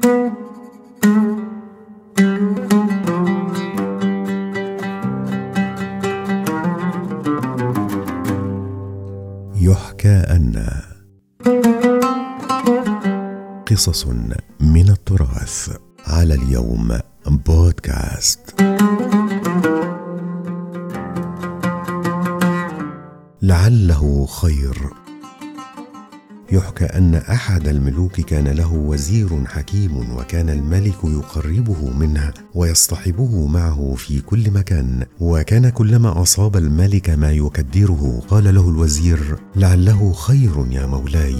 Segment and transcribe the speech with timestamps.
[0.00, 0.08] يحكى
[10.08, 10.80] أن
[13.70, 14.06] قصص
[14.60, 18.54] من التراث على اليوم بودكاست.
[23.42, 25.09] لعله خير.
[26.52, 34.20] يحكى أن أحد الملوك كان له وزير حكيم وكان الملك يقربه منه ويصطحبه معه في
[34.20, 41.36] كل مكان وكان كلما أصاب الملك ما يكدره قال له الوزير لعله خير يا مولاي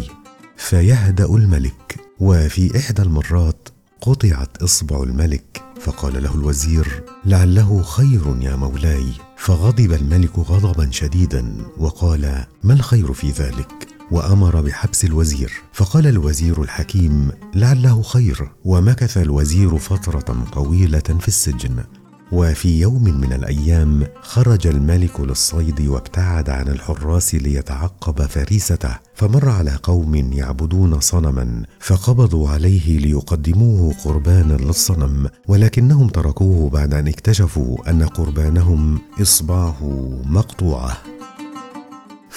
[0.57, 3.69] فيهدأ الملك وفي إحدى المرات
[4.01, 12.45] قطعت إصبع الملك فقال له الوزير لعله خير يا مولاي فغضب الملك غضبا شديدا وقال
[12.65, 18.51] ما الخير في ذلك؟ وأمر بحبس الوزير فقال الوزير الحكيم لعله خير.
[18.65, 21.85] ومكث الوزير فترة طويلة في السجن.
[22.33, 30.15] وفي يوم من الأيام خرج الملك للصيد وابتعد عن الحراس ليتعقب فريسته فمر على قوم
[30.15, 39.79] يعبدون صنما فقبضوا عليه ليقدموه قربانا للصنم ولكنهم تركوه بعد أن اكتشفوا أن قربانهم إصبعه
[40.25, 40.97] مقطوعة.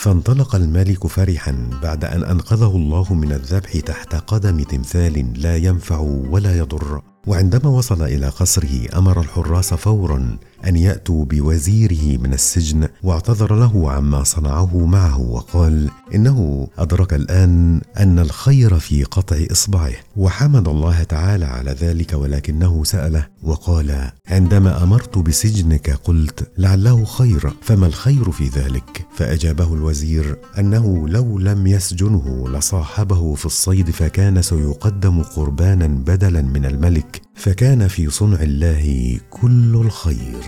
[0.04, 6.58] فانطلق الملك فرحا بعد أن أنقذه الله من الذبح تحت قدم تمثال لا ينفع ولا
[6.58, 7.13] يضر.
[7.28, 14.24] وعندما وصل إلى قصره أمر الحراس فورا أن يأتوا بوزيره من السجن واعتذر له عما
[14.24, 21.72] صنعه معه وقال إنه أدرك الآن أن الخير في قطع إصبعه وحمد الله تعالى على
[21.72, 29.74] ذلك ولكنه سأله وقال عندما أمرت بسجنك قلت لعله خير فما الخير في ذلك؟ فأجابه
[29.74, 37.88] الوزير أنه لو لم يسجنه لصاحبه في الصيد فكان سيقدم قربانا بدلا من الملك فكان
[37.88, 40.44] في صنع الله كل الخير.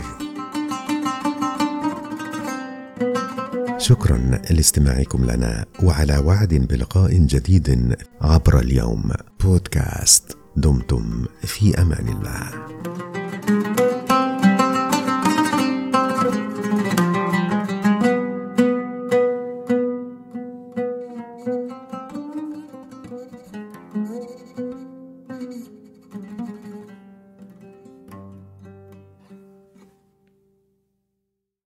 [3.77, 4.17] شكرا
[4.49, 9.11] لاستماعكم لنا وعلى وعد بلقاء جديد عبر اليوم.
[9.43, 12.49] بودكاست دمتم في أمان الله.